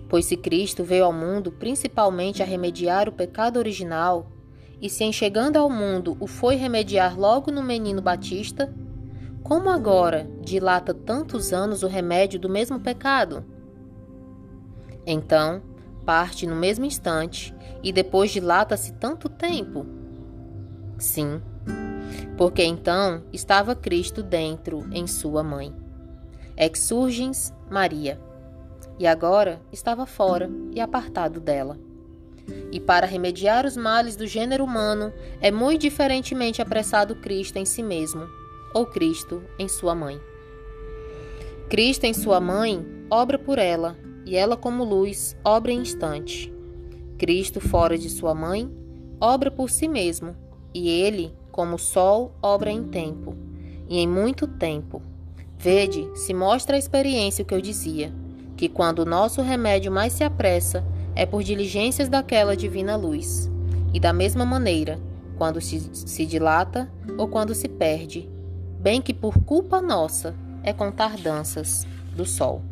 Pois 0.09 0.25
se 0.25 0.37
Cristo 0.37 0.83
veio 0.83 1.05
ao 1.05 1.12
mundo 1.12 1.52
principalmente 1.52 2.43
a 2.43 2.47
remediar 2.47 3.09
o 3.09 3.12
pecado 3.12 3.59
original, 3.59 4.33
e 4.83 4.90
se 4.90 5.05
enxergando 5.05 5.57
ao 5.57 5.71
mundo 5.71 6.17
o 6.19 6.26
foi 6.26 6.57
remediar 6.57 7.19
logo 7.19 7.52
no 7.52 7.62
menino 7.62 8.02
Batista, 8.02 8.75
como 9.49 9.71
agora 9.71 10.28
dilata 10.43 10.93
tantos 10.93 11.55
anos 11.55 11.83
o 11.83 11.87
remédio 11.87 12.38
do 12.38 12.50
mesmo 12.50 12.78
pecado? 12.78 13.43
Então, 15.07 15.62
parte 16.05 16.47
no 16.47 16.55
mesmo 16.55 16.85
instante 16.85 17.55
e 17.83 17.90
depois 17.90 18.31
dilata-se 18.31 18.93
tanto 18.93 19.26
tempo? 19.26 19.87
Sim, 20.99 21.40
porque 22.37 22.62
então 22.62 23.23
estava 23.33 23.75
Cristo 23.75 24.23
dentro 24.23 24.87
em 24.93 25.07
sua 25.07 25.43
mãe. 25.43 25.75
Exurgens 26.55 27.50
Maria. 27.71 28.21
E 28.99 29.07
agora 29.07 29.62
estava 29.73 30.05
fora 30.05 30.50
e 30.75 30.78
apartado 30.78 31.40
dela. 31.40 31.78
E 32.71 32.78
para 32.78 33.07
remediar 33.07 33.64
os 33.64 33.78
males 33.78 34.14
do 34.14 34.26
gênero 34.26 34.62
humano, 34.62 35.11
é 35.40 35.50
muito 35.50 35.81
diferentemente 35.81 36.61
apressado 36.61 37.17
Cristo 37.17 37.57
em 37.57 37.64
si 37.64 37.83
mesmo, 37.83 38.28
ou 38.75 38.87
Cristo 38.87 39.42
em 39.58 39.68
sua 39.68 39.94
mãe. 39.94 40.20
Cristo 41.68 42.04
em 42.04 42.14
sua 42.14 42.40
mãe 42.40 42.98
obra 43.10 43.38
por 43.38 43.58
ela, 43.58 43.96
e 44.25 44.37
ela, 44.37 44.56
como 44.56 44.84
luz, 44.84 45.37
obra 45.44 45.72
em 45.72 45.80
instante. 45.80 46.52
Cristo, 47.16 47.60
fora 47.60 47.96
de 47.96 48.10
sua 48.10 48.34
mãe, 48.34 48.70
obra 49.20 49.50
por 49.50 49.70
si 49.70 49.88
mesmo, 49.88 50.37
e 50.75 50.88
ele, 50.88 51.32
como 51.50 51.76
o 51.76 51.78
sol, 51.78 52.32
obra 52.42 52.70
em 52.70 52.84
tempo, 52.84 53.34
e 53.88 53.98
em 53.98 54.06
muito 54.06 54.46
tempo. 54.46 55.00
Vede, 55.58 56.06
se 56.14 56.34
mostra 56.34 56.76
a 56.76 56.78
experiência 56.78 57.42
o 57.42 57.46
que 57.46 57.54
eu 57.54 57.60
dizia, 57.60 58.12
que 58.56 58.68
quando 58.68 59.00
o 59.00 59.06
nosso 59.06 59.40
remédio 59.40 59.90
mais 59.90 60.12
se 60.12 60.22
apressa, 60.22 60.84
é 61.14 61.25
por 61.25 61.42
diligências 61.42 62.08
daquela 62.08 62.56
divina 62.56 62.96
luz, 62.96 63.50
e 63.92 63.98
da 63.98 64.12
mesma 64.12 64.44
maneira, 64.44 65.00
quando 65.37 65.60
se, 65.60 65.90
se 65.92 66.26
dilata 66.26 66.92
ou 67.16 67.26
quando 67.26 67.54
se 67.54 67.68
perde, 67.68 68.28
bem 68.80 69.02
que 69.02 69.12
por 69.12 69.38
culpa 69.44 69.80
nossa 69.80 70.35
é 70.62 70.73
com 70.73 70.90
tardanças 70.90 71.87
do 72.14 72.25
sol. 72.25 72.62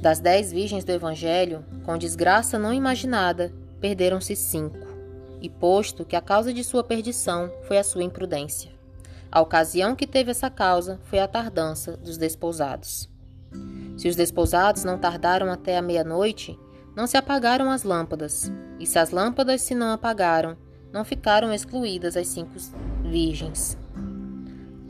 Das 0.00 0.20
dez 0.20 0.52
virgens 0.52 0.84
do 0.84 0.92
Evangelho, 0.92 1.64
com 1.84 1.96
desgraça 1.96 2.58
não 2.58 2.72
imaginada, 2.72 3.52
perderam-se 3.80 4.36
cinco, 4.36 4.86
e 5.40 5.48
posto 5.48 6.04
que 6.04 6.16
a 6.16 6.20
causa 6.20 6.52
de 6.52 6.62
sua 6.62 6.84
perdição 6.84 7.50
foi 7.66 7.78
a 7.78 7.84
sua 7.84 8.02
imprudência. 8.02 8.70
A 9.32 9.40
ocasião 9.40 9.96
que 9.96 10.06
teve 10.06 10.30
essa 10.30 10.50
causa 10.50 11.00
foi 11.04 11.18
a 11.18 11.28
tardança 11.28 11.96
dos 11.96 12.18
desposados. 12.18 13.08
Se 13.96 14.08
os 14.08 14.16
desposados 14.16 14.84
não 14.84 14.98
tardaram 14.98 15.50
até 15.50 15.76
a 15.78 15.82
meia-noite, 15.82 16.58
não 16.94 17.06
se 17.06 17.16
apagaram 17.16 17.70
as 17.70 17.82
lâmpadas, 17.82 18.52
e 18.78 18.86
se 18.86 18.98
as 18.98 19.10
lâmpadas 19.10 19.62
se 19.62 19.74
não 19.74 19.90
apagaram, 19.90 20.56
não 20.92 21.04
ficaram 21.04 21.52
excluídas 21.52 22.16
as 22.16 22.28
cinco 22.28 22.52
virgens. 23.02 23.76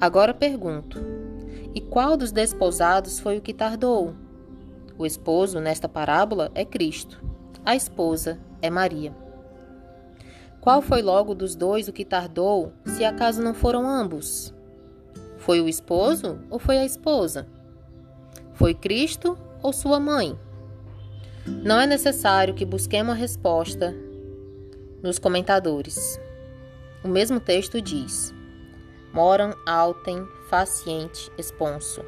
Agora 0.04 0.34
pergunto: 0.34 1.00
e 1.74 1.80
qual 1.80 2.14
dos 2.14 2.30
desposados 2.30 3.18
foi 3.18 3.38
o 3.38 3.40
que 3.40 3.54
tardou? 3.54 4.14
O 4.98 5.06
esposo, 5.06 5.60
nesta 5.60 5.88
parábola, 5.88 6.50
é 6.54 6.62
Cristo. 6.62 7.24
A 7.64 7.74
esposa 7.74 8.38
é 8.60 8.68
Maria. 8.68 9.16
Qual 10.60 10.82
foi 10.82 11.00
logo 11.00 11.34
dos 11.34 11.56
dois 11.56 11.88
o 11.88 11.92
que 11.92 12.04
tardou, 12.04 12.74
se 12.84 13.02
acaso 13.02 13.40
não 13.40 13.54
foram 13.54 13.88
ambos? 13.88 14.52
Foi 15.38 15.62
o 15.62 15.68
esposo 15.70 16.38
ou 16.50 16.58
foi 16.58 16.76
a 16.76 16.84
esposa? 16.84 17.46
Foi 18.52 18.74
Cristo 18.74 19.38
ou 19.62 19.72
sua 19.72 19.98
mãe? 19.98 20.38
Não 21.46 21.80
é 21.80 21.86
necessário 21.86 22.52
que 22.52 22.66
busquemos 22.66 23.14
a 23.14 23.16
resposta 23.16 23.94
nos 25.02 25.18
comentadores. 25.18 26.20
O 27.02 27.08
mesmo 27.08 27.40
texto 27.40 27.80
diz: 27.80 28.33
Moram 29.14 29.54
autem 29.64 30.26
faciente 30.48 31.30
esponso. 31.38 32.04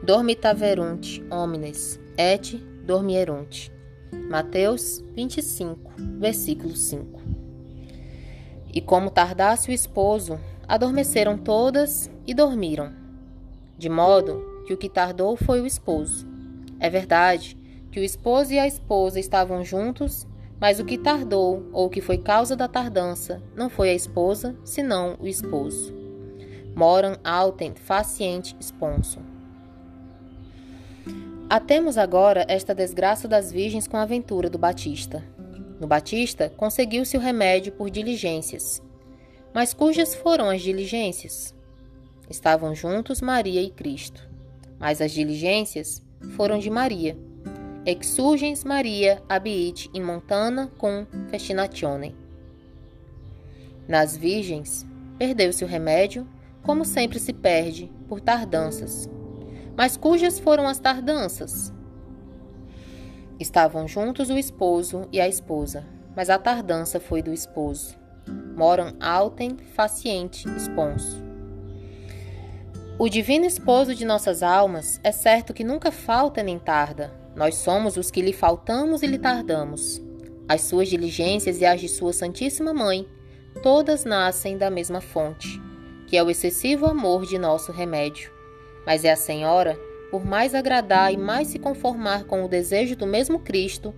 Dormitaverunt 0.00 1.20
homines 1.28 1.98
et 2.16 2.56
dormierunt. 2.84 3.68
Mateus 4.30 5.02
25, 5.16 5.90
versículo 6.20 6.76
5. 6.76 7.20
E 8.72 8.80
como 8.80 9.10
tardasse 9.10 9.70
o 9.70 9.74
esposo, 9.74 10.38
adormeceram 10.68 11.36
todas 11.36 12.08
e 12.24 12.32
dormiram. 12.32 12.92
De 13.76 13.88
modo 13.88 14.62
que 14.68 14.72
o 14.72 14.78
que 14.78 14.88
tardou 14.88 15.36
foi 15.36 15.60
o 15.60 15.66
esposo. 15.66 16.28
É 16.78 16.88
verdade 16.88 17.58
que 17.90 17.98
o 17.98 18.04
esposo 18.04 18.52
e 18.52 18.58
a 18.60 18.68
esposa 18.68 19.18
estavam 19.18 19.64
juntos, 19.64 20.28
mas 20.60 20.78
o 20.78 20.84
que 20.84 20.96
tardou, 20.96 21.68
ou 21.72 21.86
o 21.86 21.90
que 21.90 22.00
foi 22.00 22.18
causa 22.18 22.54
da 22.54 22.68
tardança, 22.68 23.42
não 23.56 23.68
foi 23.68 23.90
a 23.90 23.94
esposa, 23.94 24.56
senão 24.62 25.16
o 25.18 25.26
esposo. 25.26 25.98
Moram 26.74 27.16
autem 27.24 27.74
faciente 27.74 28.56
sponsum. 28.60 29.22
Atemos 31.48 31.98
agora 31.98 32.46
esta 32.48 32.74
desgraça 32.74 33.26
das 33.26 33.50
virgens 33.50 33.88
com 33.88 33.96
a 33.96 34.02
aventura 34.02 34.48
do 34.48 34.56
Batista. 34.56 35.24
No 35.80 35.86
Batista, 35.86 36.48
conseguiu-se 36.56 37.16
o 37.16 37.20
remédio 37.20 37.72
por 37.72 37.90
diligências. 37.90 38.80
Mas 39.52 39.74
cujas 39.74 40.14
foram 40.14 40.48
as 40.48 40.62
diligências? 40.62 41.54
Estavam 42.28 42.74
juntos 42.74 43.20
Maria 43.20 43.60
e 43.60 43.70
Cristo. 43.70 44.28
Mas 44.78 45.00
as 45.00 45.10
diligências 45.10 46.02
foram 46.36 46.58
de 46.58 46.70
Maria. 46.70 47.16
exurgens 47.84 48.62
Maria 48.62 49.22
abiit 49.28 49.90
in 49.94 50.02
montana 50.02 50.70
cum 50.78 51.06
festinatione. 51.30 52.14
Nas 53.88 54.16
virgens, 54.16 54.86
perdeu-se 55.18 55.64
o 55.64 55.66
remédio, 55.66 56.26
como 56.62 56.84
sempre 56.84 57.18
se 57.18 57.32
perde, 57.32 57.92
por 58.08 58.20
tardanças. 58.20 59.08
Mas 59.76 59.96
cujas 59.96 60.38
foram 60.38 60.66
as 60.66 60.78
tardanças? 60.78 61.72
Estavam 63.38 63.88
juntos 63.88 64.28
o 64.28 64.36
esposo 64.36 65.08
e 65.10 65.20
a 65.20 65.26
esposa, 65.26 65.86
mas 66.14 66.28
a 66.28 66.38
tardança 66.38 67.00
foi 67.00 67.22
do 67.22 67.32
esposo. 67.32 67.96
Moram 68.54 68.94
altem 69.00 69.56
faciente 69.74 70.46
esponso. 70.54 71.24
O 72.98 73.08
divino 73.08 73.46
esposo 73.46 73.94
de 73.94 74.04
nossas 74.04 74.42
almas 74.42 75.00
é 75.02 75.10
certo 75.10 75.54
que 75.54 75.64
nunca 75.64 75.90
falta 75.90 76.42
nem 76.42 76.58
tarda. 76.58 77.10
Nós 77.34 77.54
somos 77.54 77.96
os 77.96 78.10
que 78.10 78.20
lhe 78.20 78.34
faltamos 78.34 79.02
e 79.02 79.06
lhe 79.06 79.18
tardamos. 79.18 80.02
As 80.46 80.62
suas 80.62 80.88
diligências 80.88 81.62
e 81.62 81.64
as 81.64 81.80
de 81.80 81.88
sua 81.88 82.12
Santíssima 82.12 82.74
Mãe, 82.74 83.08
todas 83.62 84.04
nascem 84.04 84.58
da 84.58 84.68
mesma 84.68 85.00
fonte, 85.00 85.58
que 86.10 86.16
é 86.16 86.22
o 86.24 86.28
excessivo 86.28 86.86
amor 86.86 87.24
de 87.24 87.38
nosso 87.38 87.70
remédio. 87.70 88.32
Mas 88.84 89.04
é 89.04 89.12
a 89.12 89.16
Senhora 89.16 89.78
por 90.10 90.24
mais 90.24 90.56
agradar 90.56 91.12
e 91.12 91.16
mais 91.16 91.46
se 91.46 91.58
conformar 91.60 92.24
com 92.24 92.44
o 92.44 92.48
desejo 92.48 92.96
do 92.96 93.06
mesmo 93.06 93.38
Cristo, 93.38 93.94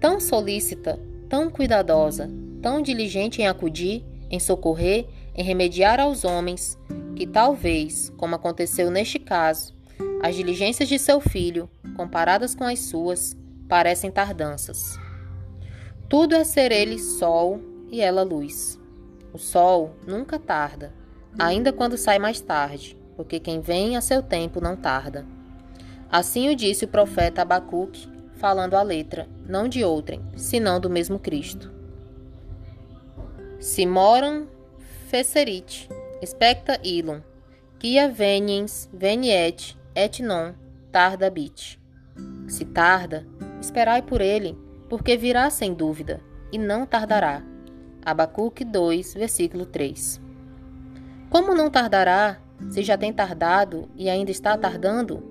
tão 0.00 0.18
solícita, 0.18 0.98
tão 1.28 1.48
cuidadosa, 1.48 2.28
tão 2.60 2.82
diligente 2.82 3.40
em 3.40 3.46
acudir, 3.46 4.04
em 4.28 4.40
socorrer, 4.40 5.06
em 5.36 5.44
remediar 5.44 6.00
aos 6.00 6.24
homens, 6.24 6.76
que 7.14 7.28
talvez, 7.28 8.10
como 8.16 8.34
aconteceu 8.34 8.90
neste 8.90 9.20
caso, 9.20 9.72
as 10.20 10.34
diligências 10.34 10.88
de 10.88 10.98
seu 10.98 11.20
filho, 11.20 11.70
comparadas 11.96 12.56
com 12.56 12.64
as 12.64 12.80
suas, 12.80 13.36
parecem 13.68 14.10
tardanças. 14.10 14.98
Tudo 16.08 16.34
é 16.34 16.42
ser 16.42 16.72
ele 16.72 16.98
sol 16.98 17.60
e 17.88 18.00
ela 18.00 18.24
luz. 18.24 18.80
O 19.32 19.38
sol 19.38 19.94
nunca 20.04 20.40
tarda, 20.40 20.92
ainda 21.38 21.72
quando 21.72 21.96
sai 21.96 22.18
mais 22.18 22.40
tarde, 22.40 22.96
porque 23.16 23.38
quem 23.38 23.60
vem 23.60 23.96
a 23.96 24.00
seu 24.00 24.22
tempo 24.22 24.60
não 24.60 24.76
tarda. 24.76 25.26
Assim 26.10 26.48
o 26.48 26.56
disse 26.56 26.84
o 26.84 26.88
profeta 26.88 27.42
Abacuque, 27.42 28.08
falando 28.34 28.74
a 28.74 28.82
letra, 28.82 29.28
não 29.46 29.68
de 29.68 29.84
outrem, 29.84 30.20
senão 30.36 30.80
do 30.80 30.90
mesmo 30.90 31.18
Cristo. 31.18 31.72
Si 33.58 33.86
moram 33.86 34.48
fecerit, 35.08 35.88
specta 36.24 36.78
ilum, 36.82 37.20
quia 37.78 38.08
veniens 38.08 38.88
veniet 38.92 39.76
et 39.94 40.22
non 40.22 40.54
tarda 40.90 41.30
bit. 41.30 41.80
Se 42.48 42.64
tarda, 42.64 43.26
esperai 43.60 44.02
por 44.02 44.20
ele, 44.20 44.58
porque 44.88 45.16
virá 45.16 45.48
sem 45.48 45.72
dúvida, 45.72 46.20
e 46.52 46.58
não 46.58 46.84
tardará. 46.84 47.42
Abacuque 48.04 48.64
2, 48.64 49.14
versículo 49.14 49.64
3. 49.64 50.20
Como 51.32 51.54
não 51.54 51.70
tardará, 51.70 52.36
se 52.68 52.82
já 52.82 52.98
tem 52.98 53.10
tardado 53.10 53.88
e 53.96 54.10
ainda 54.10 54.30
está 54.30 54.54
tardando? 54.54 55.22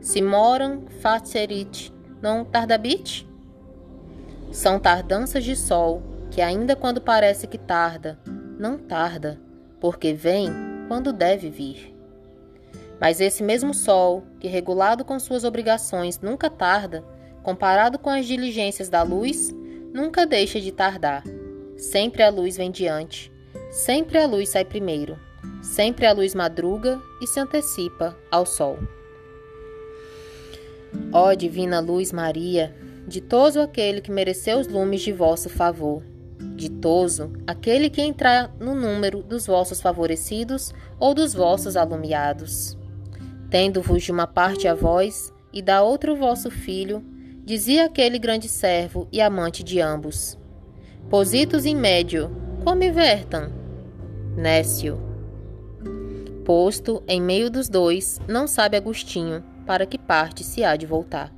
Se 0.00 0.22
moram 0.22 0.86
facerit, 1.02 1.92
não 2.22 2.42
tardabit? 2.42 3.28
São 4.50 4.78
tardanças 4.78 5.44
de 5.44 5.54
sol, 5.54 6.02
que 6.30 6.40
ainda 6.40 6.74
quando 6.74 7.02
parece 7.02 7.46
que 7.46 7.58
tarda, 7.58 8.18
não 8.58 8.78
tarda, 8.78 9.38
porque 9.78 10.14
vem 10.14 10.48
quando 10.88 11.12
deve 11.12 11.50
vir. 11.50 11.94
Mas 12.98 13.20
esse 13.20 13.42
mesmo 13.42 13.74
sol, 13.74 14.24
que 14.40 14.48
regulado 14.48 15.04
com 15.04 15.20
suas 15.20 15.44
obrigações 15.44 16.18
nunca 16.18 16.48
tarda, 16.48 17.04
comparado 17.42 17.98
com 17.98 18.08
as 18.08 18.24
diligências 18.24 18.88
da 18.88 19.02
luz, 19.02 19.54
nunca 19.92 20.24
deixa 20.24 20.58
de 20.58 20.72
tardar. 20.72 21.22
Sempre 21.76 22.22
a 22.22 22.30
luz 22.30 22.56
vem 22.56 22.70
diante, 22.70 23.30
sempre 23.70 24.16
a 24.16 24.26
luz 24.26 24.48
sai 24.48 24.64
primeiro, 24.64 25.25
sempre 25.62 26.06
a 26.06 26.12
luz 26.12 26.34
madruga 26.34 27.00
e 27.20 27.26
se 27.26 27.40
antecipa 27.40 28.16
ao 28.30 28.46
sol. 28.46 28.78
Ó 31.12 31.34
divina 31.34 31.80
luz 31.80 32.12
Maria, 32.12 32.74
ditoso 33.06 33.60
aquele 33.60 34.00
que 34.00 34.10
mereceu 34.10 34.58
os 34.58 34.66
lumes 34.66 35.02
de 35.02 35.12
vosso 35.12 35.48
favor. 35.48 36.02
Ditoso 36.54 37.32
aquele 37.46 37.90
que 37.90 38.00
entrar 38.00 38.54
no 38.58 38.74
número 38.74 39.22
dos 39.22 39.46
vossos 39.46 39.80
favorecidos 39.80 40.72
ou 40.98 41.14
dos 41.14 41.34
vossos 41.34 41.76
alumiados. 41.76 42.76
Tendo-vos 43.50 44.02
de 44.02 44.12
uma 44.12 44.26
parte 44.26 44.66
a 44.66 44.74
vós 44.74 45.32
e 45.52 45.62
da 45.62 45.82
outra 45.82 46.12
o 46.12 46.16
vosso 46.16 46.50
filho, 46.50 47.04
dizia 47.44 47.86
aquele 47.86 48.18
grande 48.18 48.48
servo 48.48 49.06
e 49.12 49.20
amante 49.20 49.62
de 49.62 49.80
ambos. 49.80 50.38
Positos 51.08 51.64
in 51.64 51.76
médio, 51.76 52.30
come 52.64 52.90
vertam? 52.90 53.52
Nécio. 54.36 55.15
Posto 56.46 57.02
em 57.08 57.20
meio 57.20 57.50
dos 57.50 57.68
dois, 57.68 58.20
não 58.28 58.46
sabe 58.46 58.76
Agostinho 58.76 59.42
para 59.66 59.84
que 59.84 59.98
parte 59.98 60.44
se 60.44 60.62
há 60.62 60.76
de 60.76 60.86
voltar. 60.86 61.34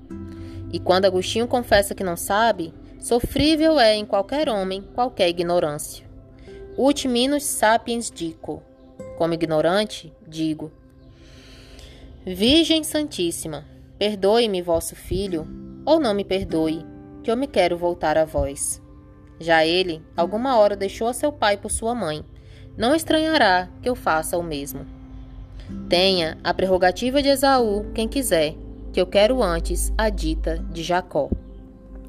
E 0.71 0.79
quando 0.79 1.07
Agostinho 1.07 1.49
confessa 1.49 1.95
que 1.95 2.05
não 2.05 2.15
sabe, 2.15 2.75
sofrível 3.01 3.81
é 3.81 3.95
em 3.95 4.05
qualquer 4.05 4.51
homem 4.51 4.83
qualquer 4.95 5.31
ignorância. 5.31 6.05
Ut 6.77 7.09
minus 7.09 7.45
sapiens 7.45 8.11
dico. 8.11 8.63
Como 9.17 9.33
ignorante, 9.33 10.13
digo. 10.27 10.71
Virgem 12.27 12.85
Santíssima, 12.85 13.65
perdoe-me 13.99 14.61
vosso 14.61 14.95
filho, 14.95 15.49
ou 15.87 15.99
não 15.99 16.13
me 16.13 16.23
perdoe, 16.23 16.85
que 17.23 17.31
eu 17.31 17.37
me 17.37 17.47
quero 17.47 17.79
voltar 17.79 18.19
a 18.19 18.27
vós. 18.27 18.83
Já 19.41 19.65
ele, 19.65 20.03
alguma 20.15 20.59
hora 20.59 20.77
deixou 20.77 21.09
a 21.09 21.15
seu 21.15 21.33
pai 21.33 21.57
por 21.57 21.71
sua 21.71 21.95
mãe, 21.95 22.23
não 22.77 22.95
estranhará 22.95 23.71
que 23.81 23.89
eu 23.89 23.95
faça 23.95 24.37
o 24.37 24.43
mesmo. 24.43 24.98
Tenha 25.89 26.39
a 26.43 26.55
prerrogativa 26.55 27.23
de 27.23 27.29
Esaú 27.29 27.87
quem 27.95 28.09
quiser, 28.09 28.55
que 28.93 29.01
eu 29.01 29.07
quero 29.07 29.43
antes 29.43 29.93
a 29.97 30.09
dita 30.09 30.59
de 30.71 30.83
Jacó. 30.83 31.29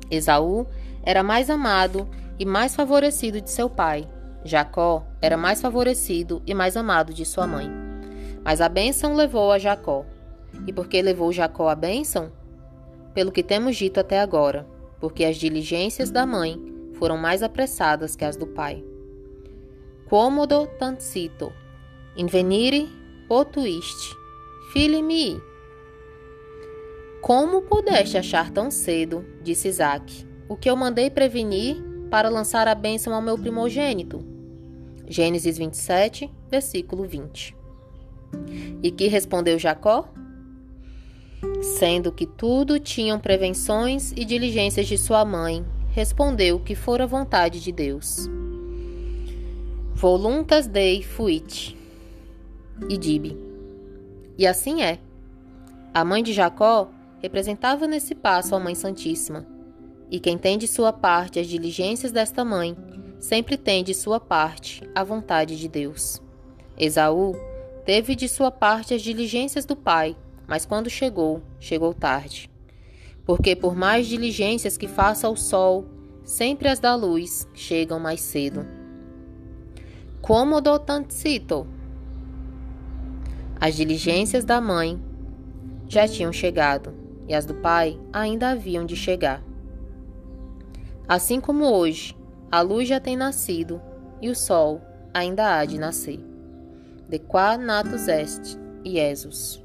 Esaú 0.10 0.66
era 1.04 1.24
mais 1.24 1.50
amado 1.50 2.08
e 2.38 2.46
mais 2.46 2.76
favorecido 2.76 3.42
de 3.42 3.50
seu 3.50 3.70
pai. 3.70 4.08
Jacó 4.44 5.06
era 5.22 5.36
mais 5.36 5.62
favorecido 5.62 6.42
e 6.48 6.54
mais 6.54 6.78
amado 6.78 7.14
de 7.14 7.26
sua 7.26 7.46
mãe. 7.46 7.70
Mas 8.44 8.62
a 8.62 8.70
bênção 8.70 9.16
levou 9.16 9.52
a 9.52 9.60
Jacó. 9.60 10.06
E 10.66 10.72
por 10.72 10.88
que 10.88 11.02
levou 11.02 11.32
Jacó 11.32 11.68
a 11.70 11.76
bênção? 11.76 12.32
Pelo 13.14 13.32
que 13.32 13.44
temos 13.44 13.76
dito 13.76 14.00
até 14.00 14.20
agora, 14.20 14.66
porque 15.00 15.26
as 15.26 15.36
diligências 15.36 16.10
da 16.10 16.26
mãe 16.26 16.58
foram 16.94 17.18
mais 17.18 17.44
apressadas 17.44 18.16
que 18.16 18.26
as 18.26 18.36
do 18.36 18.48
pai. 18.48 18.84
Quomodo 20.08 20.68
tancito, 20.80 21.52
invenire 22.16 22.90
potuiste, 23.30 24.18
file-me. 24.74 25.40
Como 27.22 27.62
pudeste 27.62 28.18
achar 28.18 28.50
tão 28.50 28.72
cedo, 28.72 29.24
disse 29.44 29.68
Isaac, 29.68 30.28
o 30.50 30.58
que 30.58 30.68
eu 30.68 30.76
mandei 30.76 31.12
prevenir 31.12 31.78
para 32.10 32.28
lançar 32.28 32.68
a 32.68 32.74
bênção 32.74 33.14
ao 33.14 33.22
meu 33.22 33.38
primogênito? 33.38 34.26
Gênesis 35.08 35.60
27, 35.60 36.28
versículo 36.50 37.04
20. 37.04 37.56
E 38.82 38.90
que 38.90 39.08
respondeu 39.08 39.60
Jacó? 39.60 40.12
Sendo 41.62 42.12
que 42.12 42.26
tudo 42.26 42.80
tinham 42.80 43.20
prevenções 43.20 44.12
e 44.14 44.26
diligências 44.26 44.88
de 44.88 44.98
sua 44.98 45.24
mãe, 45.24 45.64
respondeu 45.92 46.60
que 46.60 46.74
fora 46.74 47.06
vontade 47.06 47.60
de 47.60 47.72
Deus. 47.72 48.28
Voluntas 49.94 50.66
Dei 50.66 51.04
fuit 51.04 51.79
e 52.88 52.98
Dibe. 52.98 53.38
E 54.38 54.48
assim 54.48 54.82
é. 54.82 55.00
A 55.94 56.06
mãe 56.06 56.24
de 56.24 56.32
Jacó 56.32 56.90
representava 57.22 57.88
nesse 57.88 58.16
passo 58.16 58.56
a 58.56 58.60
Mãe 58.60 58.76
Santíssima. 58.76 59.46
E 60.10 60.20
quem 60.20 60.38
tem 60.38 60.58
de 60.58 60.68
sua 60.68 60.94
parte 60.94 61.40
as 61.40 61.48
diligências 61.48 62.12
desta 62.12 62.46
mãe, 62.46 62.76
sempre 63.20 63.58
tem 63.58 63.84
de 63.84 63.94
sua 63.94 64.20
parte 64.20 64.82
a 64.96 65.04
vontade 65.04 65.58
de 65.58 65.68
Deus. 65.68 66.22
Esaú 66.78 67.36
teve 67.86 68.16
de 68.16 68.28
sua 68.28 68.50
parte 68.50 68.94
as 68.94 69.02
diligências 69.02 69.66
do 69.66 69.76
pai, 69.76 70.16
mas 70.48 70.66
quando 70.66 70.90
chegou, 70.90 71.42
chegou 71.60 71.94
tarde. 71.94 72.50
Porque 73.26 73.56
por 73.56 73.76
mais 73.76 74.08
diligências 74.08 74.78
que 74.78 74.88
faça 74.88 75.30
o 75.30 75.36
sol, 75.36 75.86
sempre 76.24 76.70
as 76.70 76.80
da 76.80 76.96
luz 76.96 77.48
chegam 77.54 78.00
mais 78.00 78.22
cedo. 78.22 78.66
Como 80.22 80.62
do 80.62 80.80
tantito, 80.80 81.68
as 83.60 83.76
diligências 83.76 84.46
da 84.46 84.62
mãe 84.62 85.00
já 85.88 86.08
tinham 86.08 86.32
chegado 86.32 86.94
e 87.28 87.34
as 87.34 87.46
do 87.46 87.56
pai 87.56 88.00
ainda 88.14 88.50
haviam 88.50 88.86
de 88.86 88.96
chegar. 88.96 89.44
Assim 91.08 91.42
como 91.42 91.66
hoje, 91.66 92.16
a 92.52 92.62
luz 92.62 92.88
já 92.88 93.00
tem 93.00 93.18
nascido 93.18 93.82
e 94.22 94.30
o 94.30 94.36
sol 94.36 94.82
ainda 95.14 95.58
há 95.58 95.66
de 95.66 95.78
nascer. 95.78 96.20
De 97.08 97.20
qua 97.20 97.58
natus 97.58 98.08
est, 98.08 98.58
Iesus. 98.86 99.62